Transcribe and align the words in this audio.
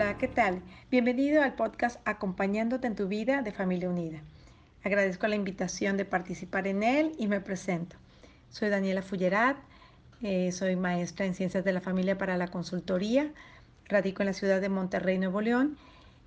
Hola, 0.00 0.16
¿qué 0.16 0.28
tal? 0.28 0.62
Bienvenido 0.92 1.42
al 1.42 1.54
podcast 1.54 1.98
Acompañándote 2.04 2.86
en 2.86 2.94
tu 2.94 3.08
vida 3.08 3.42
de 3.42 3.50
Familia 3.50 3.90
Unida. 3.90 4.20
Agradezco 4.84 5.26
la 5.26 5.34
invitación 5.34 5.96
de 5.96 6.04
participar 6.04 6.68
en 6.68 6.84
él 6.84 7.16
y 7.18 7.26
me 7.26 7.40
presento. 7.40 7.96
Soy 8.48 8.68
Daniela 8.68 9.02
Fullerat, 9.02 9.56
eh, 10.22 10.52
soy 10.52 10.76
maestra 10.76 11.26
en 11.26 11.34
Ciencias 11.34 11.64
de 11.64 11.72
la 11.72 11.80
Familia 11.80 12.16
para 12.16 12.36
la 12.36 12.46
Consultoría, 12.46 13.32
radico 13.88 14.22
en 14.22 14.26
la 14.26 14.34
ciudad 14.34 14.60
de 14.60 14.68
Monterrey, 14.68 15.18
Nuevo 15.18 15.40
León, 15.40 15.76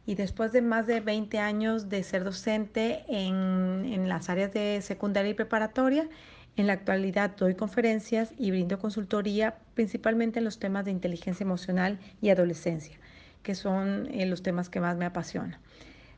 y 0.06 0.16
después 0.16 0.52
de 0.52 0.62
más 0.62 0.86
de 0.86 1.00
20 1.00 1.40
años 1.40 1.88
de 1.88 2.04
ser 2.04 2.26
docente 2.26 3.06
en, 3.08 3.86
en 3.86 4.10
las 4.10 4.30
áreas 4.30 4.52
de 4.52 4.82
secundaria 4.82 5.32
y 5.32 5.36
preparatoria, 5.36 6.10
en 6.58 6.68
la 6.68 6.74
actualidad 6.74 7.38
doy 7.38 7.56
conferencias 7.56 8.34
y 8.38 8.52
brindo 8.52 8.80
consultoría 8.80 9.56
principalmente 9.76 10.40
en 10.40 10.46
los 10.46 10.60
temas 10.60 10.84
de 10.84 10.92
inteligencia 10.92 11.46
emocional 11.46 12.00
y 12.22 12.32
adolescencia, 12.32 12.98
que 13.44 13.56
son 13.56 14.08
eh, 14.12 14.26
los 14.26 14.44
temas 14.44 14.70
que 14.70 14.80
más 14.80 14.98
me 14.98 15.06
apasionan. 15.06 15.60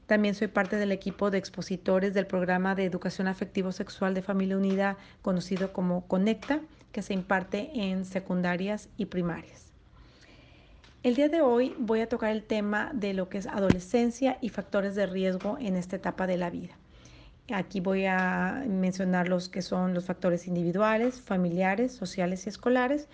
También 0.06 0.36
soy 0.36 0.48
parte 0.48 0.76
del 0.76 0.92
equipo 0.92 1.32
de 1.32 1.38
expositores 1.38 2.14
del 2.14 2.28
programa 2.28 2.76
de 2.76 2.86
educación 2.86 3.28
afectivo 3.28 3.72
sexual 3.72 4.14
de 4.14 4.22
Familia 4.22 4.58
Unida, 4.58 4.98
conocido 5.22 5.72
como 5.72 6.08
Conecta, 6.08 6.60
que 6.92 7.02
se 7.02 7.14
imparte 7.14 7.72
en 7.74 8.06
secundarias 8.06 8.90
y 8.98 9.06
primarias. 9.06 9.72
El 11.04 11.16
día 11.16 11.28
de 11.28 11.42
hoy 11.42 11.76
voy 11.80 12.02
a 12.02 12.08
tocar 12.08 12.32
el 12.32 12.44
tema 12.44 12.92
de 12.94 13.14
lo 13.14 13.28
que 13.28 13.38
es 13.38 13.48
adolescencia 13.48 14.38
y 14.40 14.50
factores 14.50 14.96
de 14.96 15.06
riesgo 15.06 15.58
en 15.60 15.76
esta 15.76 15.98
etapa 15.98 16.28
de 16.28 16.38
la 16.38 16.50
vida. 16.50 16.78
Aquí 17.52 17.82
voy 17.82 18.06
a 18.06 18.64
mencionar 18.68 19.28
los 19.28 19.50
que 19.50 19.62
son 19.62 19.94
los 19.94 20.06
factores 20.06 20.48
individuales, 20.48 21.20
familiares, 21.20 21.92
sociales 21.92 22.46
y 22.46 22.50
escolares. 22.50 23.10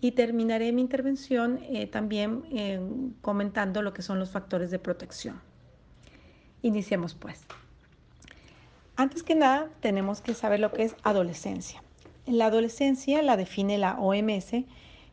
Y 0.00 0.12
terminaré 0.12 0.72
mi 0.72 0.82
intervención 0.82 1.58
eh, 1.62 1.86
también 1.86 2.44
eh, 2.50 2.80
comentando 3.22 3.82
lo 3.82 3.92
que 3.92 4.02
son 4.02 4.18
los 4.18 4.30
factores 4.30 4.70
de 4.70 4.78
protección. 4.78 5.40
Iniciemos 6.62 7.14
pues. 7.14 7.40
Antes 8.96 9.22
que 9.22 9.34
nada, 9.34 9.68
tenemos 9.80 10.20
que 10.20 10.34
saber 10.34 10.60
lo 10.60 10.72
que 10.72 10.84
es 10.84 10.96
adolescencia. 11.02 11.82
La 12.26 12.46
adolescencia 12.46 13.22
la 13.22 13.36
define 13.36 13.78
la 13.78 13.98
OMS 13.98 14.64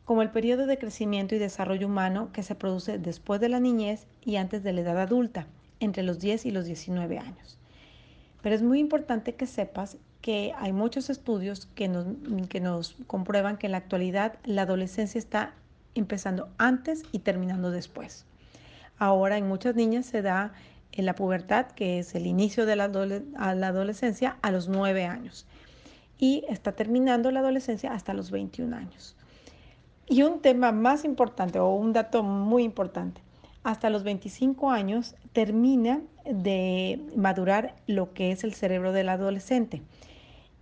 como 0.06 0.22
el 0.22 0.32
periodo 0.32 0.66
de 0.66 0.78
crecimiento 0.78 1.36
y 1.36 1.38
desarrollo 1.40 1.88
humano 1.88 2.32
que 2.34 2.44
se 2.44 2.56
produce 2.56 2.98
después 2.98 3.40
de 3.40 3.50
la 3.50 3.60
niñez 3.60 4.08
y 4.24 4.36
antes 4.36 4.64
de 4.64 4.74
la 4.74 4.82
edad 4.82 5.00
adulta, 5.00 5.48
entre 5.80 6.04
los 6.04 6.20
10 6.20 6.46
y 6.46 6.52
los 6.52 6.66
19 6.66 7.20
años. 7.20 7.60
Pero 8.42 8.56
es 8.56 8.62
muy 8.62 8.80
importante 8.80 9.36
que 9.36 9.48
sepas 9.48 9.98
que 10.24 10.54
hay 10.58 10.72
muchos 10.72 11.10
estudios 11.10 11.68
que 11.76 11.90
nos, 11.90 12.06
que 12.48 12.62
nos 12.62 12.96
comprueban 13.08 13.58
que 13.58 13.68
en 13.68 13.74
la 13.74 13.80
actualidad 13.80 14.40
la 14.46 14.62
adolescencia 14.62 15.20
está 15.20 15.54
empezando 15.96 16.48
antes 16.58 17.04
y 17.12 17.20
terminando 17.20 17.72
después. 17.72 18.26
Ahora 18.98 19.38
en 19.38 19.50
muchas 19.50 19.76
niñas 19.76 20.06
se 20.06 20.22
da 20.22 20.54
en 20.94 21.06
la 21.06 21.14
pubertad, 21.14 21.66
que 21.68 22.00
es 22.00 22.16
el 22.16 22.26
inicio 22.26 22.66
de 22.66 22.78
la, 22.78 22.88
la 22.88 23.68
adolescencia, 23.68 24.38
a 24.42 24.52
los 24.52 24.70
9 24.70 25.06
años. 25.06 25.46
Y 26.18 26.46
está 26.48 26.72
terminando 26.72 27.30
la 27.30 27.42
adolescencia 27.42 27.92
hasta 27.92 28.14
los 28.14 28.32
21 28.32 28.74
años. 28.78 29.18
Y 30.08 30.24
un 30.24 30.40
tema 30.40 30.72
más 30.72 31.04
importante 31.04 31.60
o 31.60 31.76
un 31.76 31.92
dato 31.92 32.24
muy 32.24 32.64
importante, 32.64 33.20
hasta 33.64 33.90
los 33.90 34.04
25 34.06 34.72
años 34.72 35.16
termina 35.34 36.02
de 36.24 37.02
madurar 37.14 37.76
lo 37.88 38.14
que 38.14 38.32
es 38.32 38.46
el 38.46 38.54
cerebro 38.54 38.94
del 38.94 39.10
adolescente. 39.10 39.82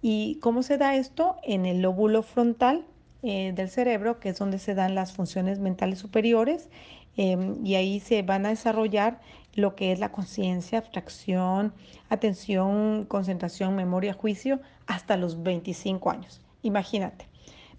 ¿Y 0.01 0.35
cómo 0.41 0.63
se 0.63 0.77
da 0.77 0.95
esto? 0.95 1.37
En 1.43 1.65
el 1.65 1.81
lóbulo 1.81 2.23
frontal 2.23 2.85
eh, 3.23 3.53
del 3.55 3.69
cerebro, 3.69 4.19
que 4.19 4.29
es 4.29 4.39
donde 4.39 4.57
se 4.57 4.73
dan 4.73 4.95
las 4.95 5.13
funciones 5.13 5.59
mentales 5.59 5.99
superiores, 5.99 6.69
em, 7.17 7.63
y 7.65 7.75
ahí 7.75 7.99
se 7.99 8.23
van 8.23 8.45
a 8.45 8.49
desarrollar 8.49 9.19
lo 9.53 9.75
que 9.75 9.91
es 9.91 9.99
la 9.99 10.11
conciencia, 10.11 10.79
abstracción, 10.79 11.73
atención, 12.09 13.05
concentración, 13.05 13.75
memoria, 13.75 14.13
juicio, 14.13 14.59
hasta 14.87 15.17
los 15.17 15.43
25 15.43 16.09
años. 16.09 16.41
Imagínate. 16.63 17.27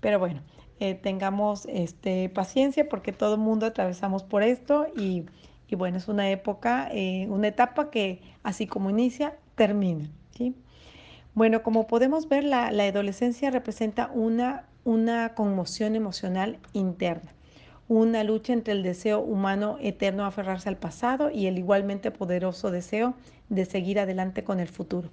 Pero 0.00 0.18
bueno, 0.18 0.42
eh, 0.80 0.94
tengamos 0.94 1.66
este, 1.66 2.28
paciencia 2.28 2.88
porque 2.88 3.12
todo 3.12 3.34
el 3.34 3.40
mundo 3.40 3.66
atravesamos 3.66 4.22
por 4.22 4.42
esto 4.42 4.86
y, 4.96 5.24
bueno, 5.76 5.96
es 5.96 6.08
una 6.08 6.30
época, 6.30 6.88
eh, 6.92 7.26
una 7.30 7.48
etapa 7.48 7.90
que 7.90 8.20
así 8.42 8.66
como 8.66 8.90
inicia, 8.90 9.36
termina. 9.54 10.10
¿sí? 10.36 10.54
Bueno, 11.34 11.62
como 11.62 11.86
podemos 11.86 12.28
ver, 12.28 12.44
la, 12.44 12.66
adolescencia 12.66 13.50
representa 13.50 14.10
una, 14.12 14.66
una 14.84 15.34
conmoción 15.34 15.96
emocional 15.96 16.58
interna 16.72 17.32
una 17.88 18.24
lucha 18.24 18.54
entre 18.54 18.72
el 18.72 18.82
deseo 18.82 19.20
humano 19.20 19.76
eterno 19.80 20.22
de 20.22 20.28
aferrarse 20.28 20.68
al 20.68 20.78
pasado 20.78 21.30
y 21.30 21.46
el 21.46 21.58
igualmente 21.58 22.10
poderoso 22.10 22.70
deseo 22.70 23.14
de 23.50 23.66
seguir 23.66 24.00
adelante 24.00 24.44
con 24.44 24.60
el 24.60 24.68
futuro. 24.68 25.10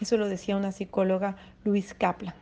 Eso 0.00 0.18
lo 0.18 0.28
decía 0.28 0.56
una 0.56 0.72
psicóloga, 0.72 1.36
Luis 1.64 1.94
Kaplan. 1.94 2.34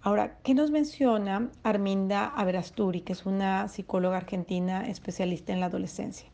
Ahora, 0.00 0.38
¿qué 0.42 0.54
nos 0.54 0.70
menciona 0.70 1.50
Arminda 1.62 2.26
Averasturi, 2.26 3.02
que 3.02 3.12
es 3.12 3.26
una 3.26 3.68
psicóloga 3.68 4.16
argentina 4.16 4.88
especialista 4.88 5.52
en 5.52 5.60
la 5.60 5.66
adolescencia? 5.66 6.28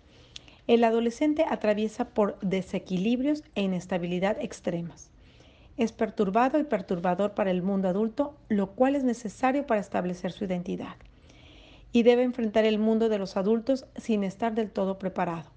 El 0.66 0.84
adolescente 0.84 1.44
atraviesa 1.48 2.10
por 2.10 2.38
desequilibrios 2.40 3.42
e 3.54 3.62
inestabilidad 3.62 4.36
extremas. 4.40 5.10
Es 5.78 5.92
perturbado 5.92 6.58
y 6.58 6.64
perturbador 6.64 7.32
para 7.32 7.50
el 7.50 7.62
mundo 7.62 7.88
adulto, 7.88 8.34
lo 8.48 8.72
cual 8.72 8.96
es 8.96 9.04
necesario 9.04 9.66
para 9.66 9.80
establecer 9.80 10.32
su 10.32 10.44
identidad. 10.44 10.96
Y 11.92 12.02
debe 12.02 12.24
enfrentar 12.24 12.64
el 12.64 12.78
mundo 12.78 13.08
de 13.08 13.18
los 13.18 13.36
adultos 13.36 13.86
sin 13.96 14.24
estar 14.24 14.54
del 14.54 14.70
todo 14.70 14.98
preparado. 14.98 15.50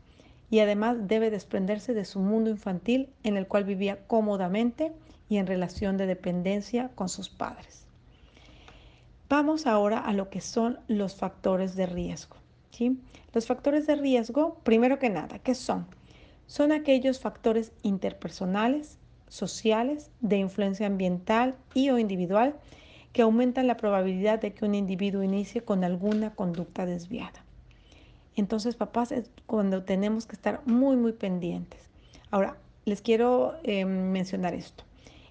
Y 0.52 0.59
además 0.59 1.08
debe 1.08 1.32
desprenderse 1.32 1.94
de 1.94 2.06
su 2.06 2.20
mundo 2.20 2.52
infantil 2.52 3.09
en 3.24 3.36
el 3.36 3.48
cual 3.48 3.64
vivía 3.64 4.06
cómodamente 4.06 4.94
y 5.28 5.38
en 5.38 5.48
relación 5.48 5.98
de 5.98 6.06
dependencia 6.06 6.92
con 6.94 7.09
sus 7.09 7.30
padres. 7.30 7.88
Vamos 9.28 9.66
ahora 9.66 9.98
a 9.98 10.14
lo 10.14 10.30
que 10.30 10.42
son 10.42 10.78
los 10.88 11.16
factores 11.16 11.76
de 11.76 11.86
riesgo. 11.88 12.36
¿sí? 12.70 13.00
Los 13.34 13.48
factores 13.48 13.88
de 13.88 13.96
riesgo, 13.96 14.59
primero 14.64 15.00
que 15.00 15.09
nada, 15.09 15.40
¿qué 15.40 15.56
son? 15.56 15.88
Son 16.48 16.72
aquellos 16.72 17.20
factores 17.22 17.72
interpersonales, 17.82 19.00
sociales, 19.31 20.12
de 20.19 20.38
influencia 20.38 20.86
ambiental 20.86 21.56
y 21.74 21.90
o 21.90 21.97
individual 21.97 22.56
que 23.14 23.22
aumentan 23.22 23.66
la 23.66 23.78
probabilidad 23.78 24.42
de 24.42 24.53
que 24.53 24.66
un 24.66 24.75
individuo 24.75 25.24
inicie 25.24 25.62
con 25.62 25.86
alguna 25.86 26.31
conducta 26.36 26.86
desviada. 26.86 27.46
Entonces, 28.36 28.75
papás, 28.75 29.14
es 29.14 29.31
cuando 29.46 29.84
tenemos 29.84 30.25
que 30.25 30.36
estar 30.36 30.62
muy, 30.66 30.97
muy 30.97 31.14
pendientes. 31.14 31.80
Ahora, 32.30 32.58
les 32.84 33.02
quiero 33.02 33.56
eh, 33.64 33.86
mencionar 33.86 34.53
esto. 34.53 34.84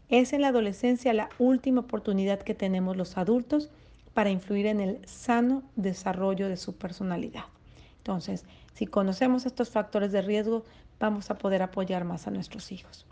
Es 0.08 0.32
en 0.32 0.40
la 0.40 0.48
adolescencia 0.48 1.12
la 1.12 1.28
última 1.38 1.82
oportunidad 1.82 2.40
que 2.40 2.54
tenemos 2.54 2.96
los 2.96 3.18
adultos 3.18 3.70
para 4.14 4.30
influir 4.30 4.66
en 4.66 4.80
el 4.80 5.06
sano 5.06 5.62
desarrollo 5.76 6.48
de 6.48 6.56
su 6.56 6.74
personalidad. 6.74 7.44
Entonces, 7.98 8.46
si 8.72 8.86
conocemos 8.86 9.44
estos 9.44 9.68
factores 9.68 10.10
de 10.10 10.22
riesgo, 10.22 10.64
vamos 10.98 11.30
a 11.30 11.36
poder 11.36 11.60
apoyar 11.60 12.04
más 12.04 12.26
a 12.26 12.30
nuestros 12.30 12.72
hijos. 12.72 13.06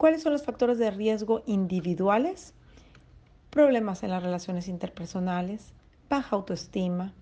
¿Cuáles 0.00 0.22
son 0.22 0.32
los 0.32 0.44
factores 0.44 0.78
de 0.78 0.90
riesgo 0.90 1.42
individuales? 1.44 2.54
Problemas 3.50 4.02
en 4.02 4.08
las 4.08 4.22
relaciones 4.22 4.66
interpersonales, 4.66 5.74
baja 6.08 6.36
autoestima, 6.36 7.12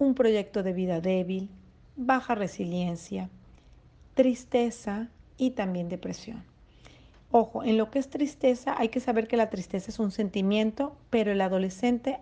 un 0.00 0.16
proyecto 0.16 0.64
de 0.64 0.72
vida 0.72 1.00
débil, 1.00 1.48
baja 1.94 2.34
resiliencia, 2.34 3.30
tristeza 4.14 5.10
y 5.36 5.52
también 5.52 5.88
depresión. 5.88 6.42
Ojo, 7.30 7.62
en 7.62 7.76
lo 7.76 7.88
que 7.92 8.00
es 8.00 8.10
tristeza 8.10 8.74
hay 8.76 8.88
que 8.88 8.98
saber 8.98 9.28
que 9.28 9.36
la 9.36 9.48
tristeza 9.48 9.88
es 9.88 10.00
un 10.00 10.10
sentimiento, 10.10 10.96
pero 11.10 11.30
el 11.30 11.40
adolescente 11.40 12.18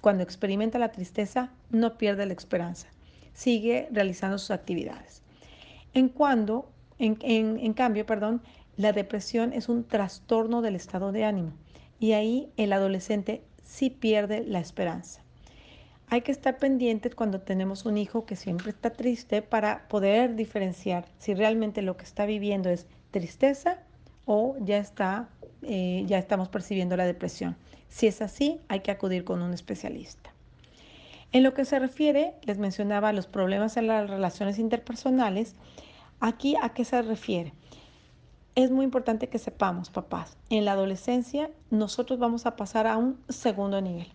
cuando 0.00 0.22
experimenta 0.22 0.78
la 0.78 0.92
tristeza 0.92 1.50
no 1.68 1.98
pierde 1.98 2.26
la 2.26 2.34
esperanza, 2.34 2.86
sigue 3.34 3.88
realizando 3.90 4.38
sus 4.38 4.52
actividades. 4.52 5.24
En, 5.94 6.10
cuando, 6.10 6.70
en, 7.00 7.74
cambio, 7.74 8.06
perdón, 8.06 8.40
la 8.76 8.92
depresión 8.92 9.52
es 9.52 9.68
un 9.68 9.84
trastorno 9.84 10.62
del 10.62 10.76
estado 10.76 11.12
de 11.12 11.24
ánimo 11.24 11.52
y 11.98 12.12
ahí 12.12 12.50
el 12.56 12.72
adolescente 12.72 13.42
sí 13.62 13.90
pierde 13.90 14.44
la 14.44 14.60
esperanza. 14.60 15.22
Hay 16.08 16.22
que 16.22 16.32
estar 16.32 16.58
pendientes 16.58 17.14
cuando 17.14 17.40
tenemos 17.40 17.86
un 17.86 17.96
hijo 17.96 18.26
que 18.26 18.36
siempre 18.36 18.70
está 18.70 18.90
triste 18.90 19.40
para 19.40 19.88
poder 19.88 20.36
diferenciar 20.36 21.06
si 21.18 21.32
realmente 21.32 21.80
lo 21.80 21.96
que 21.96 22.04
está 22.04 22.26
viviendo 22.26 22.68
es 22.68 22.86
tristeza 23.10 23.78
o 24.26 24.56
ya 24.60 24.78
está, 24.78 25.28
eh, 25.62 26.04
ya 26.06 26.18
estamos 26.18 26.48
percibiendo 26.48 26.96
la 26.96 27.06
depresión. 27.06 27.56
Si 27.88 28.06
es 28.06 28.20
así, 28.20 28.60
hay 28.68 28.80
que 28.80 28.90
acudir 28.90 29.24
con 29.24 29.42
un 29.42 29.54
especialista. 29.54 30.32
En 31.32 31.42
lo 31.42 31.54
que 31.54 31.64
se 31.64 31.78
refiere, 31.78 32.34
les 32.42 32.58
mencionaba 32.58 33.12
los 33.12 33.26
problemas 33.26 33.76
en 33.76 33.86
las 33.86 34.10
relaciones 34.10 34.58
interpersonales. 34.58 35.54
Aquí, 36.20 36.56
¿a 36.60 36.70
qué 36.70 36.84
se 36.84 37.00
refiere? 37.00 37.54
Es 38.54 38.70
muy 38.70 38.84
importante 38.84 39.30
que 39.30 39.38
sepamos, 39.38 39.88
papás, 39.88 40.36
en 40.50 40.66
la 40.66 40.72
adolescencia 40.72 41.50
nosotros 41.70 42.18
vamos 42.18 42.44
a 42.44 42.54
pasar 42.54 42.86
a 42.86 42.98
un 42.98 43.18
segundo 43.30 43.80
nivel. 43.80 44.08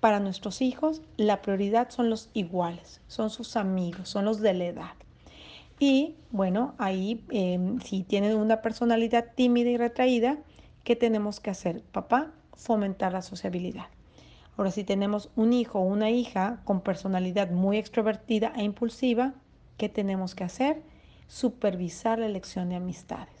Para 0.00 0.18
nuestros 0.18 0.60
hijos, 0.60 1.02
la 1.16 1.40
prioridad 1.40 1.88
son 1.90 2.10
los 2.10 2.30
iguales, 2.34 3.00
son 3.06 3.30
sus 3.30 3.54
amigos, 3.54 4.08
son 4.08 4.24
los 4.24 4.40
de 4.40 4.54
la 4.54 4.64
edad. 4.64 4.94
Y 5.78 6.16
bueno, 6.32 6.74
ahí 6.78 7.24
em, 7.30 7.78
si 7.78 8.02
tienen 8.02 8.36
una 8.36 8.60
personalidad 8.60 9.34
tímida 9.36 9.70
y 9.70 9.76
retraída, 9.76 10.38
¿qué 10.82 10.96
tenemos 10.96 11.38
que 11.38 11.50
hacer? 11.50 11.80
Papá, 11.92 12.32
fomentar 12.54 13.12
la 13.12 13.22
sociabilidad. 13.22 13.86
Ahora, 14.56 14.72
si 14.72 14.82
tenemos 14.82 15.30
un 15.36 15.52
hijo 15.52 15.78
o 15.78 15.84
una 15.84 16.10
hija 16.10 16.60
con 16.64 16.80
personalidad 16.80 17.52
muy 17.52 17.78
extrovertida 17.78 18.52
e 18.56 18.64
impulsiva, 18.64 19.34
¿qué 19.76 19.88
tenemos 19.88 20.34
que 20.34 20.42
hacer? 20.42 20.82
Supervisar 21.28 22.18
la 22.18 22.26
elección 22.26 22.68
de 22.68 22.74
amistades. 22.74 23.39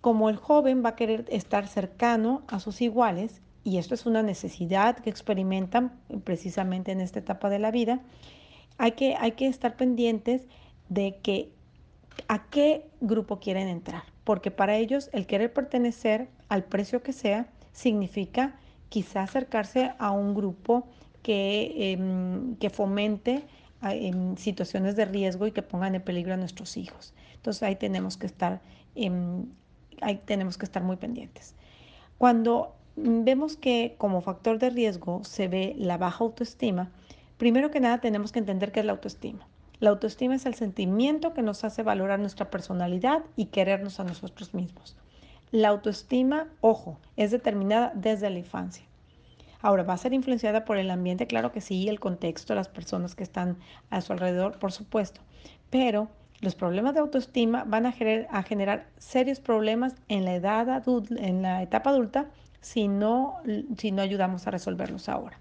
Como 0.00 0.30
el 0.30 0.36
joven 0.36 0.84
va 0.84 0.90
a 0.90 0.96
querer 0.96 1.26
estar 1.28 1.66
cercano 1.66 2.42
a 2.48 2.60
sus 2.60 2.80
iguales, 2.80 3.42
y 3.64 3.78
esto 3.78 3.94
es 3.94 4.06
una 4.06 4.22
necesidad 4.22 4.96
que 4.98 5.10
experimentan 5.10 5.92
precisamente 6.24 6.92
en 6.92 7.00
esta 7.00 7.18
etapa 7.18 7.50
de 7.50 7.58
la 7.58 7.70
vida, 7.70 8.00
hay 8.78 8.92
que, 8.92 9.14
hay 9.16 9.32
que 9.32 9.46
estar 9.46 9.76
pendientes 9.76 10.48
de 10.88 11.18
que 11.22 11.52
a 12.28 12.46
qué 12.50 12.88
grupo 13.00 13.38
quieren 13.38 13.68
entrar, 13.68 14.02
porque 14.24 14.50
para 14.50 14.76
ellos 14.76 15.10
el 15.12 15.26
querer 15.26 15.52
pertenecer 15.52 16.28
al 16.48 16.64
precio 16.64 17.02
que 17.02 17.12
sea 17.12 17.46
significa 17.72 18.58
quizá 18.88 19.22
acercarse 19.22 19.92
a 19.98 20.10
un 20.10 20.34
grupo 20.34 20.86
que, 21.22 21.92
em, 21.92 22.56
que 22.56 22.70
fomente 22.70 23.46
em, 23.82 24.36
situaciones 24.36 24.94
de 24.94 25.06
riesgo 25.06 25.46
y 25.46 25.52
que 25.52 25.62
pongan 25.62 25.94
en 25.94 26.02
peligro 26.02 26.34
a 26.34 26.36
nuestros 26.36 26.76
hijos. 26.76 27.14
Entonces 27.36 27.62
ahí 27.62 27.76
tenemos 27.76 28.18
que 28.18 28.26
estar, 28.26 28.60
em, 28.94 29.46
ahí 30.00 30.20
tenemos 30.24 30.58
que 30.58 30.64
estar 30.64 30.82
muy 30.82 30.96
pendientes. 30.96 31.54
Cuando 32.18 32.74
vemos 32.96 33.56
que 33.56 33.94
como 33.98 34.20
factor 34.20 34.58
de 34.58 34.70
riesgo 34.70 35.24
se 35.24 35.48
ve 35.48 35.74
la 35.78 35.96
baja 35.96 36.24
autoestima, 36.24 36.90
primero 37.38 37.70
que 37.70 37.80
nada 37.80 37.98
tenemos 37.98 38.32
que 38.32 38.38
entender 38.38 38.72
qué 38.72 38.80
es 38.80 38.86
la 38.86 38.92
autoestima. 38.92 39.46
La 39.78 39.90
autoestima 39.90 40.34
es 40.34 40.44
el 40.44 40.54
sentimiento 40.54 41.32
que 41.32 41.40
nos 41.40 41.64
hace 41.64 41.82
valorar 41.82 42.18
nuestra 42.18 42.50
personalidad 42.50 43.22
y 43.36 43.46
querernos 43.46 43.98
a 43.98 44.04
nosotros 44.04 44.52
mismos. 44.52 44.96
La 45.50 45.68
autoestima, 45.68 46.48
ojo, 46.60 46.98
es 47.16 47.30
determinada 47.30 47.90
desde 47.94 48.28
la 48.28 48.38
infancia. 48.38 48.84
Ahora, 49.62 49.82
¿va 49.82 49.94
a 49.94 49.98
ser 49.98 50.12
influenciada 50.12 50.64
por 50.64 50.76
el 50.76 50.90
ambiente? 50.90 51.26
Claro 51.26 51.52
que 51.52 51.60
sí, 51.60 51.88
el 51.88 51.98
contexto, 52.00 52.54
las 52.54 52.68
personas 52.68 53.14
que 53.14 53.22
están 53.22 53.56
a 53.90 54.00
su 54.00 54.12
alrededor, 54.12 54.58
por 54.58 54.72
supuesto. 54.72 55.20
Pero 55.70 56.08
los 56.40 56.54
problemas 56.54 56.94
de 56.94 57.00
autoestima 57.00 57.64
van 57.64 57.86
a 57.86 57.92
generar, 57.92 58.86
serios 58.98 59.40
problemas 59.40 59.94
en 60.08 60.24
la 60.24 60.34
edad 60.34 60.82
en 61.16 61.42
la 61.42 61.62
etapa 61.62 61.90
adulta 61.90 62.30
si 62.60 62.88
no, 62.88 63.36
si 63.76 63.92
no 63.92 64.02
ayudamos 64.02 64.46
a 64.46 64.50
resolverlos 64.50 65.08
ahora. 65.08 65.38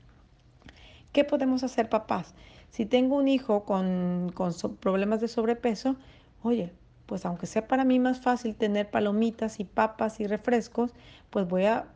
¿Qué 1.11 1.23
podemos 1.23 1.63
hacer 1.63 1.89
papás? 1.89 2.33
Si 2.69 2.85
tengo 2.85 3.15
un 3.15 3.27
hijo 3.27 3.63
con, 3.63 4.31
con 4.33 4.53
problemas 4.79 5.21
de 5.21 5.27
sobrepeso, 5.27 5.95
oye, 6.43 6.71
pues 7.05 7.25
aunque 7.25 7.47
sea 7.47 7.67
para 7.67 7.85
mí 7.85 7.97
más 7.97 8.21
fácil 8.21 8.55
tener 8.55 8.89
palomitas 8.89 9.59
y 9.59 9.63
papas 9.63 10.19
y 10.19 10.27
refrescos, 10.27 10.91
pues 11.29 11.47
voy 11.47 11.65
a 11.65 11.87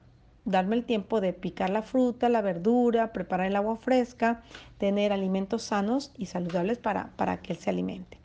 darme 0.46 0.76
el 0.76 0.86
tiempo 0.86 1.22
de 1.22 1.34
picar 1.34 1.70
la 1.70 1.84
fruta, 1.84 2.30
la 2.30 2.42
verdura, 2.42 3.14
preparar 3.14 3.48
el 3.48 3.56
agua 3.56 3.76
fresca, 3.76 4.42
tener 4.78 5.14
alimentos 5.14 5.64
sanos 5.64 6.12
y 6.18 6.26
saludables 6.26 6.80
para, 6.80 7.12
para 7.16 7.38
que 7.38 7.54
él 7.54 7.60
se 7.60 7.70
alimente. 7.70 8.23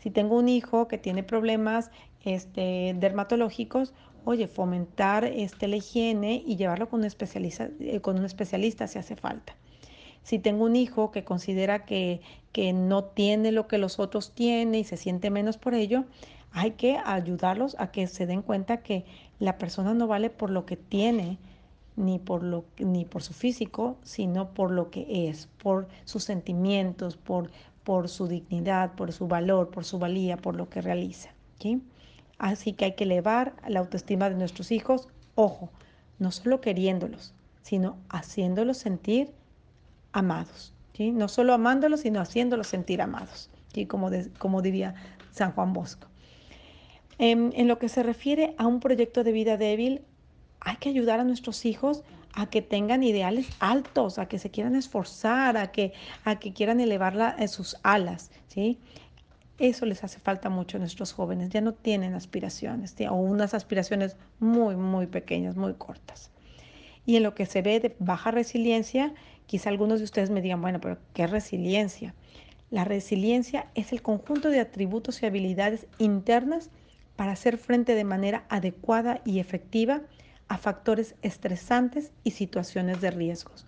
Si 0.00 0.10
tengo 0.10 0.36
un 0.36 0.48
hijo 0.48 0.88
que 0.88 0.98
tiene 0.98 1.22
problemas 1.22 1.90
este, 2.24 2.94
dermatológicos, 2.98 3.92
oye, 4.24 4.48
fomentar 4.48 5.24
este, 5.24 5.68
la 5.68 5.76
higiene 5.76 6.42
y 6.44 6.56
llevarlo 6.56 6.88
con 6.88 7.00
un, 7.00 7.06
especialista, 7.06 7.70
eh, 7.80 8.00
con 8.00 8.18
un 8.18 8.24
especialista 8.24 8.86
si 8.86 8.98
hace 8.98 9.16
falta. 9.16 9.54
Si 10.22 10.38
tengo 10.38 10.64
un 10.64 10.76
hijo 10.76 11.10
que 11.10 11.24
considera 11.24 11.84
que, 11.84 12.20
que 12.52 12.72
no 12.72 13.04
tiene 13.04 13.52
lo 13.52 13.68
que 13.68 13.78
los 13.78 13.98
otros 13.98 14.32
tienen 14.34 14.74
y 14.74 14.84
se 14.84 14.96
siente 14.96 15.30
menos 15.30 15.56
por 15.56 15.74
ello, 15.74 16.04
hay 16.52 16.72
que 16.72 16.98
ayudarlos 16.98 17.76
a 17.78 17.90
que 17.90 18.06
se 18.06 18.26
den 18.26 18.42
cuenta 18.42 18.82
que 18.82 19.04
la 19.38 19.56
persona 19.56 19.94
no 19.94 20.06
vale 20.06 20.30
por 20.30 20.50
lo 20.50 20.66
que 20.66 20.76
tiene, 20.76 21.38
ni 21.96 22.18
por, 22.18 22.42
lo, 22.42 22.64
ni 22.78 23.04
por 23.04 23.22
su 23.22 23.34
físico, 23.34 23.96
sino 24.02 24.52
por 24.52 24.70
lo 24.70 24.90
que 24.90 25.28
es, 25.28 25.48
por 25.62 25.88
sus 26.04 26.24
sentimientos, 26.24 27.16
por, 27.16 27.50
por 27.84 28.08
su 28.08 28.28
dignidad, 28.28 28.92
por 28.94 29.12
su 29.12 29.26
valor, 29.28 29.70
por 29.70 29.84
su 29.84 29.98
valía, 29.98 30.36
por 30.36 30.56
lo 30.56 30.68
que 30.68 30.80
realiza. 30.80 31.30
¿sí? 31.58 31.82
Así 32.38 32.72
que 32.72 32.86
hay 32.86 32.92
que 32.94 33.04
elevar 33.04 33.54
la 33.68 33.80
autoestima 33.80 34.28
de 34.30 34.36
nuestros 34.36 34.70
hijos, 34.72 35.08
ojo, 35.34 35.70
no 36.18 36.30
solo 36.30 36.60
queriéndolos, 36.60 37.34
sino 37.62 37.96
haciéndolos 38.08 38.78
sentir 38.78 39.30
amados. 40.12 40.72
No 41.08 41.28
solo 41.28 41.54
amándolos, 41.54 42.00
sino 42.00 42.20
haciéndolos 42.20 42.66
sentir 42.66 43.00
amados, 43.00 43.48
¿sí? 43.72 43.86
como, 43.86 44.10
como 44.38 44.60
diría 44.60 44.94
San 45.32 45.52
Juan 45.52 45.72
Bosco. 45.72 46.08
En, 47.16 47.52
en, 47.56 47.68
lo 47.68 47.78
que 47.78 47.88
se 47.88 48.02
refiere 48.02 48.54
a 48.58 48.66
un 48.66 48.80
proyecto 48.80 49.24
de 49.24 49.32
vida 49.32 49.56
débil, 49.56 50.02
hay 50.60 50.76
que 50.76 50.90
ayudar 50.90 51.18
a 51.18 51.24
nuestros 51.24 51.64
hijos 51.64 52.02
a 52.34 52.46
que 52.46 52.62
tengan 52.62 53.02
ideales 53.02 53.48
altos, 53.58 54.18
a 54.18 54.26
que 54.26 54.38
se 54.38 54.50
quieran 54.50 54.76
esforzar, 54.76 55.56
a 55.56 55.72
que, 55.72 55.92
a 56.24 56.38
que 56.38 56.52
quieran 56.52 56.80
elevar 56.80 57.36
sus 57.48 57.76
alas. 57.82 58.30
¿sí? 58.48 58.78
Eso 59.58 59.84
les 59.86 60.04
hace 60.04 60.18
falta 60.18 60.48
mucho 60.48 60.76
a 60.76 60.80
nuestros 60.80 61.12
jóvenes. 61.12 61.50
Ya 61.50 61.60
no 61.60 61.74
tienen 61.74 62.14
aspiraciones 62.14 62.94
o 63.08 63.14
unas 63.14 63.54
aspiraciones 63.54 64.16
muy, 64.38 64.76
muy 64.76 65.06
pequeñas, 65.06 65.56
muy 65.56 65.74
cortas. 65.74 66.30
Y 67.04 67.16
en 67.16 67.22
lo 67.22 67.34
que 67.34 67.46
se 67.46 67.62
ve 67.62 67.80
de 67.80 67.96
baja 67.98 68.30
resiliencia, 68.30 69.12
quizá 69.46 69.70
algunos 69.70 69.98
de 69.98 70.04
ustedes 70.04 70.30
me 70.30 70.42
digan, 70.42 70.62
bueno, 70.62 70.80
pero 70.80 70.98
¿qué 71.12 71.26
resiliencia? 71.26 72.14
La 72.70 72.84
resiliencia 72.84 73.66
es 73.74 73.92
el 73.92 74.00
conjunto 74.00 74.48
de 74.48 74.60
atributos 74.60 75.22
y 75.22 75.26
habilidades 75.26 75.86
internas 75.98 76.70
para 77.16 77.32
hacer 77.32 77.58
frente 77.58 77.94
de 77.94 78.04
manera 78.04 78.44
adecuada 78.48 79.20
y 79.24 79.40
efectiva 79.40 80.02
a 80.50 80.58
factores 80.58 81.14
estresantes 81.22 82.10
y 82.24 82.32
situaciones 82.32 83.00
de 83.00 83.12
riesgos. 83.12 83.66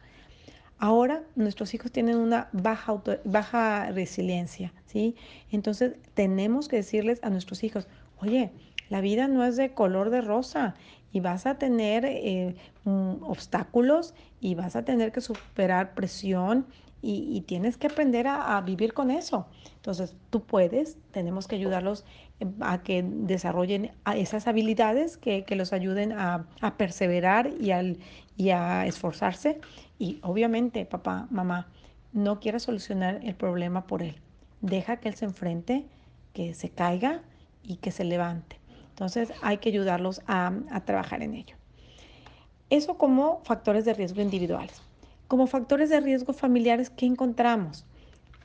Ahora 0.79 1.23
nuestros 1.37 1.75
hijos 1.75 1.93
tienen 1.93 2.17
una 2.17 2.49
baja, 2.51 3.01
baja 3.25 3.93
resiliencia, 3.93 4.73
¿sí? 4.87 5.15
Entonces 5.53 5.95
tenemos 6.15 6.67
que 6.67 6.77
decirles 6.77 7.21
a 7.23 7.31
nuestros 7.31 7.63
hijos, 7.63 7.87
oye, 8.19 8.51
la 8.91 9.01
vida 9.01 9.29
no 9.29 9.45
es 9.45 9.57
de 9.57 9.75
color 9.75 10.11
de 10.11 10.23
rosa 10.23 10.75
y 11.13 11.21
vas 11.21 11.47
a 11.47 11.55
tener 11.55 12.05
eh, 12.05 12.57
mm, 12.83 13.23
obstáculos 13.23 14.13
y 14.41 14.57
vas 14.57 14.75
a 14.75 14.85
tener 14.85 15.13
que 15.13 15.21
superar 15.21 15.95
presión 15.95 16.67
y, 17.03 17.41
tienes 17.43 17.77
que 17.77 17.89
aprender 17.89 18.29
a, 18.29 18.61
vivir 18.61 18.95
con 18.95 19.11
eso. 19.11 19.47
Entonces 19.75 20.15
tú 20.31 20.45
puedes, 20.45 20.97
tenemos 21.11 21.49
que 21.49 21.57
ayudarlos 21.57 22.05
a 22.61 22.83
que 22.83 23.03
desarrollen 23.03 23.91
esas 24.15 24.47
habilidades 24.47 25.17
que, 25.17 25.45
los 25.51 25.73
ayuden 25.73 26.13
a, 26.13 26.47
perseverar 26.77 27.51
y, 27.61 27.73
y 28.37 28.51
a 28.51 28.87
esforzarse 28.87 29.61
y 29.99 30.19
obviamente, 30.23 30.85
papá, 30.85 31.27
mamá, 31.31 31.69
no 32.13 32.41
quiera 32.41 32.59
solucionar 32.59 33.21
el 33.23 33.35
problema 33.35 33.87
por 33.87 34.03
él. 34.03 34.17
Deja 34.61 34.99
que 34.99 35.09
él 35.09 35.15
se 35.15 35.25
enfrente, 35.25 35.87
que 36.33 36.55
se 36.55 36.71
caiga 36.71 37.23
y 37.63 37.77
que 37.77 37.91
se 37.91 38.05
levante. 38.05 38.59
Entonces 38.91 39.33
hay 39.43 39.59
que 39.59 39.69
ayudarlos 39.69 40.21
a, 40.27 40.53
trabajar 40.85 41.23
en 41.23 41.35
ello. 41.35 41.57
Eso 42.71 42.99
como 42.99 43.43
factores 43.45 43.85
de 43.85 43.95
riesgo 43.95 44.21
individuales. 44.21 44.83
Como 45.33 45.47
factores 45.47 45.89
de 45.89 45.99
riesgo 45.99 46.35
familiares, 46.35 46.91
¿qué 46.91 47.07
encontramos? 47.07 47.87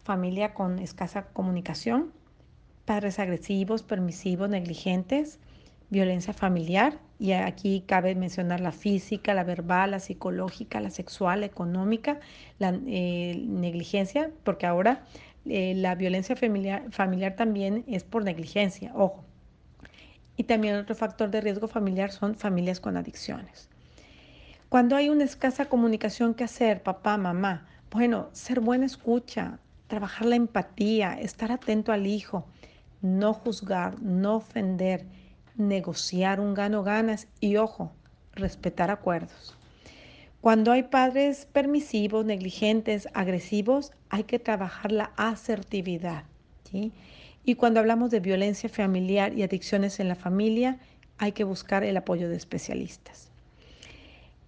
Familia 0.05 0.53
con 0.53 0.79
escasa 0.79 1.23
comunicación, 1.33 2.13
padres 2.85 3.19
agresivos, 3.19 3.83
permisivos, 3.83 4.47
negligentes, 4.47 5.37
violencia 5.89 6.31
familiar, 6.31 6.97
y 7.19 7.33
aquí 7.33 7.83
cabe 7.85 8.15
mencionar 8.15 8.61
la 8.61 8.71
física, 8.71 9.33
la 9.33 9.43
verbal, 9.43 9.91
la 9.91 9.99
psicológica, 9.99 10.79
la 10.79 10.89
sexual, 10.89 11.41
la 11.41 11.47
económica, 11.47 12.21
la 12.57 12.69
eh, 12.87 13.35
negligencia, 13.45 14.31
porque 14.45 14.65
ahora 14.65 15.03
eh, 15.45 15.73
la 15.75 15.93
violencia 15.95 16.37
familiar, 16.37 16.85
familiar 16.91 17.35
también 17.35 17.83
es 17.87 18.05
por 18.05 18.23
negligencia, 18.23 18.93
ojo. 18.95 19.25
Y 20.37 20.45
también 20.45 20.77
otro 20.77 20.95
factor 20.95 21.31
de 21.31 21.41
riesgo 21.41 21.67
familiar 21.67 22.13
son 22.13 22.35
familias 22.35 22.79
con 22.79 22.95
adicciones. 22.95 23.67
Cuando 24.69 24.97
hay 24.97 25.07
una 25.07 25.23
escasa 25.23 25.69
comunicación 25.69 26.33
que 26.33 26.43
hacer, 26.43 26.83
papá, 26.83 27.17
mamá, 27.17 27.65
Bueno, 27.89 28.27
ser 28.33 28.59
buena 28.59 28.85
escucha, 28.85 29.59
trabajar 29.87 30.27
la 30.27 30.35
empatía, 30.35 31.13
estar 31.13 31.53
atento 31.53 31.93
al 31.93 32.05
hijo, 32.05 32.45
no 33.01 33.33
juzgar, 33.33 34.01
no 34.01 34.35
ofender, 34.35 35.05
negociar 35.55 36.41
un 36.41 36.53
gano-ganas 36.53 37.27
y, 37.39 37.55
ojo, 37.55 37.93
respetar 38.33 38.91
acuerdos. 38.91 39.57
Cuando 40.41 40.73
hay 40.73 40.83
padres 40.83 41.45
permisivos, 41.45 42.25
negligentes, 42.25 43.07
agresivos, 43.13 43.93
hay 44.09 44.25
que 44.25 44.37
trabajar 44.37 44.91
la 44.91 45.11
asertividad. 45.15 46.25
Y 47.45 47.55
cuando 47.55 47.79
hablamos 47.79 48.11
de 48.11 48.19
violencia 48.19 48.67
familiar 48.67 49.33
y 49.33 49.43
adicciones 49.43 50.01
en 50.01 50.09
la 50.09 50.15
familia, 50.15 50.77
hay 51.17 51.31
que 51.31 51.45
buscar 51.45 51.85
el 51.85 51.95
apoyo 51.95 52.27
de 52.27 52.35
especialistas. 52.35 53.26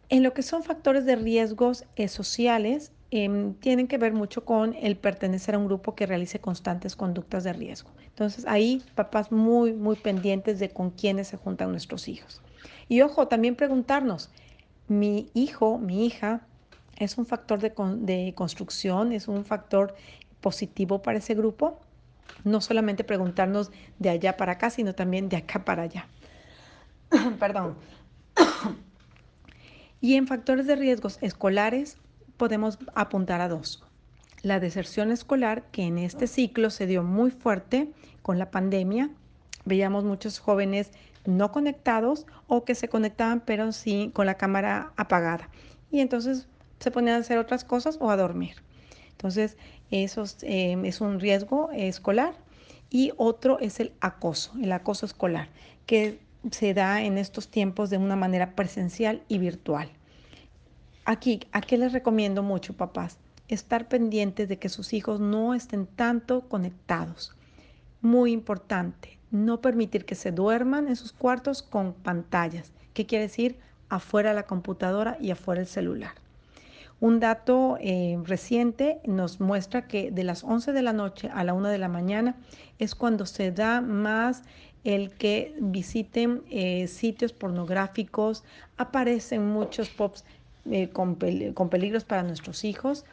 En 0.10 0.24
lo 0.24 0.34
que 0.34 0.42
son 0.42 0.64
factores 0.64 1.06
de 1.06 1.16
riesgos 1.16 1.86
eh, 1.96 2.08
sociales, 2.08 2.92
em, 3.12 3.54
tienen 3.54 3.88
que 3.88 4.00
ver 4.00 4.12
mucho 4.12 4.44
con 4.44 4.74
el 4.74 4.98
pertenecer 4.98 5.54
a 5.54 5.60
un 5.60 5.68
grupo 5.68 5.94
que 5.94 6.08
realice 6.08 6.40
constantes 6.40 6.96
conductas 6.96 7.44
de 7.44 7.54
riesgo. 7.54 7.92
Entonces 8.08 8.46
ahí 8.48 8.84
papás 8.96 9.32
muy, 9.32 9.72
muy 9.74 9.96
pendientes 9.96 10.60
de 10.60 10.70
con 10.70 10.90
quiénes 10.90 11.28
se 11.28 11.38
juntan 11.38 11.72
nuestros 11.72 12.08
hijos. 12.08 12.42
Y 12.88 13.02
ojo, 13.02 13.28
también 13.28 13.56
preguntarnos, 13.56 14.32
mi 14.88 15.30
hijo, 15.36 15.78
mi 15.78 16.08
hija, 16.08 16.42
es 16.98 17.18
un 17.20 17.28
factor 17.28 17.60
de, 17.60 17.72
de 17.98 18.34
construcción, 18.36 19.14
es 19.14 19.28
un 19.28 19.46
factor 19.46 19.96
positivo 20.42 21.04
para 21.04 21.20
ese 21.20 21.36
grupo. 21.36 21.80
No 22.44 22.62
solamente 22.62 23.04
preguntarnos 23.04 23.72
de 24.00 24.10
allá 24.10 24.38
para 24.38 24.54
acá, 24.54 24.72
sino 24.72 24.94
también 24.96 25.30
de 25.30 25.38
acá 25.38 25.64
para 25.64 25.84
allá. 25.84 26.08
Perdón. 27.40 27.76
y 30.02 30.16
en 30.16 30.28
factores 30.28 30.68
de 30.68 30.76
riesgos 30.76 31.18
escolares 31.22 31.98
podemos 32.38 32.80
apuntar 32.96 33.42
a 33.42 33.50
dos. 33.50 33.84
La 34.42 34.60
deserción 34.60 35.12
escolar, 35.12 35.64
que 35.72 35.84
en 35.84 35.98
este 35.98 36.28
ciclo 36.28 36.70
se 36.70 36.88
dio 36.88 37.04
muy 37.04 37.32
fuerte 37.32 37.92
con 38.22 38.40
la 38.40 38.52
pandemia. 38.52 39.10
Veíamos 39.66 40.06
muchos 40.06 40.40
jóvenes 40.40 40.92
no 41.26 41.52
conectados 41.52 42.26
o 42.48 42.64
que 42.64 42.76
se 42.76 42.88
conectaban 42.88 43.42
pero 43.42 43.72
sí 43.74 44.12
con 44.14 44.26
la 44.26 44.36
cámara 44.36 44.94
apagada. 44.96 45.50
Y 45.92 46.00
entonces 46.00 46.48
se 46.80 46.92
ponían 46.92 47.18
a 47.18 47.20
hacer 47.20 47.38
otras 47.38 47.66
cosas 47.66 47.98
o 48.00 48.10
a 48.10 48.16
dormir. 48.16 48.56
Entonces, 49.12 49.58
eso 49.92 50.24
es 50.24 51.02
un 51.02 51.20
riesgo 51.20 51.70
escolar. 51.74 52.34
Y 52.90 53.12
otro 53.18 53.60
es 53.60 53.80
el 53.80 53.92
acoso, 54.00 54.54
el 54.62 54.72
acoso 54.72 55.06
escolar, 55.06 55.50
que 55.86 56.20
se 56.52 56.74
da 56.74 57.02
en 57.02 57.18
estos 57.18 57.50
tiempos 57.50 57.90
de 57.90 57.98
una 57.98 58.16
manera 58.16 58.56
presencial 58.56 59.24
y 59.28 59.38
virtual. 59.38 59.90
Aquí, 61.06 61.42
¿a 61.52 61.62
qué 61.62 61.78
les 61.78 61.94
recomiendo 61.94 62.44
mucho, 62.44 62.74
papás? 62.74 63.18
Estar 63.48 63.88
pendientes 63.88 64.48
de 64.48 64.58
que 64.58 64.70
sus 64.70 64.94
hijos 64.94 65.20
no 65.20 65.54
estén 65.54 65.88
tanto 65.88 66.48
conectados. 66.48 67.36
Muy 68.02 68.32
importante, 68.32 69.18
no 69.32 69.60
permitir 69.60 70.06
que 70.06 70.16
se 70.16 70.32
duerman 70.32 70.88
en 70.88 70.96
sus 70.96 71.12
cuartos 71.12 71.64
con 71.64 71.94
pantallas. 71.94 72.72
¿Qué 72.94 73.06
quiere 73.06 73.26
decir? 73.26 73.58
Afuera 73.90 74.34
la 74.34 74.44
computadora 74.44 75.18
y 75.20 75.32
afuera 75.32 75.62
el 75.62 75.68
celular. 75.68 76.12
Un 77.02 77.22
dato 77.22 77.78
eh, 77.80 78.20
reciente 78.26 79.00
nos 79.06 79.40
muestra 79.40 79.88
que 79.88 80.12
de 80.12 80.26
las 80.26 80.44
11 80.44 80.74
de 80.74 80.82
la 80.82 80.92
noche 80.92 81.30
a 81.34 81.46
la 81.46 81.54
1 81.54 81.70
de 81.70 81.78
la 81.78 81.88
mañana 81.88 82.36
es 82.78 82.94
cuando 82.94 83.26
se 83.26 83.52
da 83.52 83.80
más 83.80 84.44
el 84.84 85.12
que 85.12 85.56
visiten 85.60 86.42
eh, 86.50 86.88
sitios 86.88 87.34
pornográficos, 87.34 88.44
aparecen 88.78 89.46
muchos 89.46 89.90
pops 89.90 90.24
eh, 90.70 90.90
con, 90.90 91.16
peligros 91.16 92.04
para 92.04 92.24
nuestros 92.24 92.64
hijos 92.64 93.06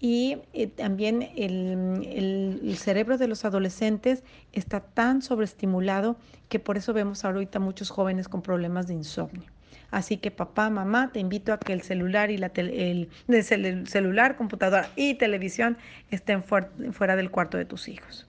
y 0.00 0.38
eh, 0.52 0.66
también 0.66 1.30
el, 1.36 2.60
el, 2.62 2.76
cerebro 2.76 3.18
de 3.18 3.28
los 3.28 3.44
adolescentes 3.44 4.24
está 4.52 4.80
tan 4.80 5.22
sobreestimulado 5.22 6.16
que 6.48 6.58
por 6.58 6.76
eso 6.76 6.92
vemos 6.92 7.24
ahorita 7.24 7.60
muchos 7.60 7.90
jóvenes 7.90 8.28
con 8.28 8.42
problemas 8.42 8.88
de 8.88 8.94
insomnio. 8.94 9.50
Así 9.92 10.16
que 10.16 10.30
papá, 10.30 10.70
mamá, 10.70 11.12
te 11.12 11.20
invito 11.20 11.52
a 11.52 11.58
que 11.58 11.74
el 11.74 11.82
celular 11.82 12.30
y 12.30 12.38
la 12.38 12.50
el, 12.56 13.10
celular, 13.86 14.36
computadora 14.36 14.88
y 14.96 15.14
televisión 15.14 15.76
estén 16.10 16.42
fuera 16.42 17.14
del 17.14 17.30
cuarto 17.30 17.58
de 17.58 17.66
tus 17.66 17.88
hijos. 17.88 18.26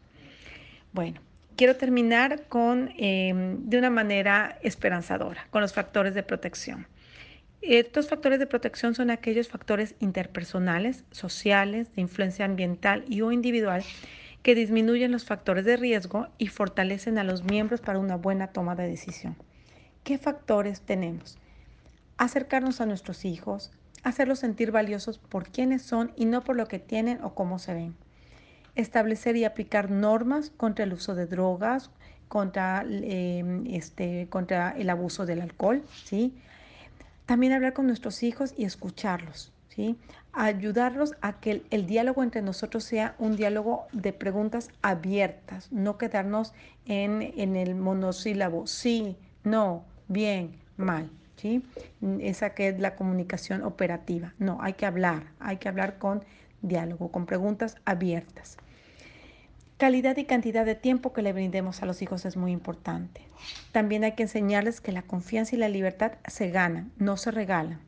Bueno, 0.91 1.21
quiero 1.55 1.75
terminar 1.75 2.43
con, 2.48 2.93
em, 2.98 3.57
de 3.69 3.77
una 3.77 3.89
manera 3.89 4.57
esperanzadora, 4.62 5.48
con 5.50 5.62
los 5.62 5.74
factores 5.74 6.13
de 6.13 6.24
protección. 6.24 6.88
Estos 7.62 8.10
factores 8.10 8.39
de 8.39 8.48
protección 8.48 8.93
son 8.93 9.10
aquellos 9.10 9.48
factores 9.48 9.95
interpersonales, 10.00 11.05
sociales, 11.12 11.93
de 11.95 12.01
influencia 12.01 12.45
ambiental 12.45 13.05
y 13.07 13.22
o 13.22 13.31
individual 13.31 13.83
que 14.41 14.55
disminuyen 14.55 15.13
los 15.13 15.24
factores 15.24 15.63
de 15.63 15.77
riesgo 15.77 16.27
y 16.38 16.48
fortalecen 16.48 17.17
a 17.17 17.24
los 17.24 17.43
miembros 17.43 17.79
para 17.79 18.00
una 18.00 18.17
buena 18.17 18.48
toma 18.48 18.75
de 18.75 18.88
decisión. 18.88 19.38
¿Qué 20.03 20.17
factores 20.17 20.81
tenemos? 20.81 21.38
Acercarnos 22.17 22.81
a 22.81 22.86
nuestros 22.86 23.24
hijos, 23.24 23.72
hacerlos 24.03 24.39
sentir 24.39 24.72
valiosos 24.72 25.17
por 25.17 25.48
quienes 25.48 25.81
son 25.83 26.12
y 26.17 26.25
no 26.25 26.43
por 26.43 26.57
lo 26.57 26.67
que 26.67 26.79
tienen 26.79 27.24
o 27.24 27.33
cómo 27.33 27.60
se 27.60 27.74
ven 27.74 27.95
establecer 28.75 29.36
y 29.36 29.46
aplicar 29.46 29.92
normas 29.92 30.51
contra 30.56 30.86
el 30.86 30.94
uso 30.94 31.15
de 31.15 31.27
drogas, 31.27 31.92
contra, 32.27 32.84
em, 32.88 33.68
este, 33.68 34.27
contra 34.30 34.72
el 34.72 34.89
abuso 34.89 35.25
del 35.25 35.42
alcohol, 35.42 35.84
¿sí? 36.03 36.34
También 37.25 37.53
hablar 37.53 37.74
con 37.74 37.86
nuestros 37.86 38.24
hijos 38.24 38.53
y 38.58 38.65
escucharlos, 38.65 39.51
¿sí? 39.70 39.98
Ayudarlos 40.32 41.13
a 41.22 41.39
que 41.39 41.63
el, 41.70 41.86
diálogo 41.86 42.24
entre 42.24 42.42
nosotros 42.42 42.84
sea 42.84 43.15
un 43.20 43.36
diálogo 43.36 43.86
de 43.92 44.13
preguntas 44.13 44.70
abiertas, 44.82 45.72
no 45.72 45.98
quedarnos 46.00 46.53
en, 46.86 47.34
en 47.38 47.56
el 47.56 47.75
monosílabo, 47.75 48.65
sí, 48.65 49.15
no, 49.44 49.84
bien, 50.08 50.60
mal. 50.77 51.10
¿Sí? 51.36 51.62
Esa 52.22 52.53
que 52.53 52.70
es 52.70 52.80
la 52.80 52.96
comunicación 52.96 53.63
operativa. 53.63 54.34
No, 54.39 54.60
hay 54.62 54.74
que 54.74 54.86
hablar, 54.86 55.24
hay 55.42 55.58
que 55.58 55.68
hablar 55.68 55.98
con 55.98 56.24
diálogo, 56.63 57.12
con 57.12 57.27
preguntas 57.27 57.75
abiertas. 57.86 58.58
Calidad 59.77 60.17
y 60.17 60.24
cantidad 60.24 60.65
de 60.65 60.75
tiempo 60.75 61.13
que 61.13 61.22
le 61.22 61.34
brindemos 61.34 61.84
a 61.84 61.86
los 61.86 62.01
hijos 62.01 62.25
es 62.25 62.38
muy 62.38 62.51
importante. 62.51 63.22
También 63.72 64.03
hay 64.03 64.13
que 64.13 64.24
enseñarles 64.24 64.82
que 64.82 64.91
la 64.91 65.01
confianza 65.01 65.55
y 65.55 65.60
la 65.60 65.67
libertad 65.67 66.13
se 66.25 66.50
ganan, 66.50 66.91
no 66.98 67.17
se 67.17 67.32
regalan. 67.32 67.82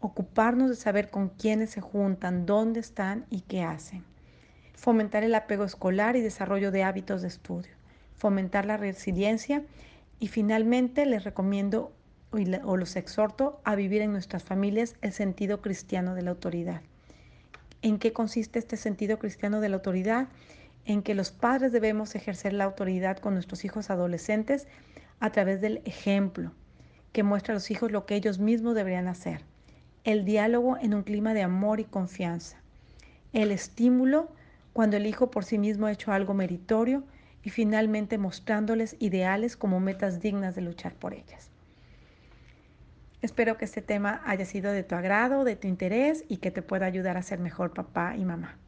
Ocuparnos 0.00 0.70
de 0.70 0.76
saber 0.76 1.10
con 1.10 1.28
quiénes 1.28 1.70
se 1.70 1.80
juntan, 1.80 2.46
dónde 2.46 2.80
están 2.80 3.26
y 3.30 3.42
qué 3.42 3.62
hacen. 3.62 4.04
Fomentar 4.74 5.22
el 5.22 5.34
apego 5.34 5.64
escolar 5.64 6.16
y 6.16 6.20
desarrollo 6.20 6.70
de 6.70 6.82
hábitos 6.82 7.20
de 7.22 7.28
estudio. 7.28 7.72
Fomentar 8.16 8.64
la 8.64 8.76
resiliencia 8.76 9.62
y 10.20 10.28
finalmente 10.28 11.04
les 11.04 11.24
recomiendo 11.24 11.92
o 12.64 12.76
los 12.76 12.96
exhorto 12.96 13.60
a 13.64 13.74
vivir 13.74 14.02
en 14.02 14.12
nuestras 14.12 14.42
familias 14.42 14.96
el 15.02 15.12
sentido 15.12 15.60
cristiano 15.60 16.14
de 16.14 16.22
la 16.22 16.30
autoridad. 16.30 16.80
¿En 17.84 17.98
qué 17.98 18.14
consiste 18.14 18.58
este 18.58 18.78
sentido 18.78 19.18
cristiano 19.18 19.60
de 19.60 19.68
la 19.68 19.76
autoridad? 19.76 20.28
En 20.86 21.02
que 21.02 21.14
los 21.14 21.32
padres 21.32 21.70
debemos 21.70 22.14
ejercer 22.14 22.54
la 22.54 22.64
autoridad 22.64 23.18
con 23.18 23.34
nuestros 23.34 23.62
hijos 23.66 23.90
adolescentes 23.90 24.66
a 25.20 25.30
través 25.32 25.60
del 25.60 25.82
ejemplo, 25.84 26.52
que 27.12 27.22
muestra 27.22 27.52
a 27.52 27.56
los 27.56 27.70
hijos 27.70 27.92
lo 27.92 28.06
que 28.06 28.14
ellos 28.14 28.38
mismos 28.38 28.74
deberían 28.74 29.06
hacer. 29.06 29.42
El 30.02 30.24
diálogo 30.24 30.78
en 30.78 30.94
un 30.94 31.02
clima 31.02 31.34
de 31.34 31.42
amor 31.42 31.78
y 31.78 31.84
confianza. 31.84 32.56
El 33.34 33.52
estímulo 33.52 34.30
cuando 34.72 34.96
el 34.96 35.04
hijo 35.04 35.30
por 35.30 35.44
sí 35.44 35.58
mismo 35.58 35.84
ha 35.84 35.92
hecho 35.92 36.10
algo 36.10 36.32
meritorio 36.32 37.04
y 37.42 37.50
finalmente 37.50 38.16
mostrándoles 38.16 38.96
ideales 38.98 39.58
como 39.58 39.78
metas 39.78 40.20
dignas 40.20 40.54
de 40.54 40.62
luchar 40.62 40.94
por 40.94 41.12
ellas. 41.12 41.50
Espero 43.24 43.56
que 43.56 43.64
este 43.64 43.80
tema 43.80 44.20
haya 44.26 44.44
sido 44.44 44.70
de 44.70 44.82
tu 44.82 44.94
agrado, 44.96 45.44
de 45.44 45.56
tu 45.56 45.66
interés 45.66 46.26
y 46.28 46.36
que 46.36 46.50
te 46.50 46.60
pueda 46.60 46.84
ayudar 46.84 47.16
a 47.16 47.22
ser 47.22 47.38
mejor 47.38 47.72
papá 47.72 48.16
y 48.18 48.24
mamá. 48.26 48.58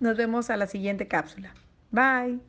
Nos 0.00 0.16
vemos 0.16 0.48
a 0.48 0.56
la 0.56 0.66
siguiente 0.66 1.08
cápsula. 1.08 1.52
Bye. 1.90 2.40